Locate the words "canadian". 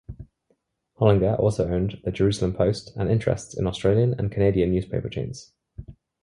4.31-4.71